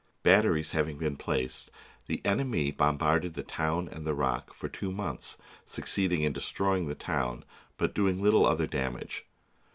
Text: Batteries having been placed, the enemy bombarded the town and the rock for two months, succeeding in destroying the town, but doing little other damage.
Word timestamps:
Batteries 0.23 0.71
having 0.71 0.97
been 0.97 1.15
placed, 1.15 1.69
the 2.07 2.25
enemy 2.25 2.71
bombarded 2.71 3.35
the 3.35 3.43
town 3.43 3.87
and 3.87 4.03
the 4.03 4.15
rock 4.15 4.51
for 4.51 4.67
two 4.67 4.91
months, 4.91 5.37
succeeding 5.63 6.23
in 6.23 6.33
destroying 6.33 6.87
the 6.87 6.95
town, 6.95 7.45
but 7.77 7.93
doing 7.93 8.19
little 8.19 8.47
other 8.47 8.65
damage. 8.65 9.27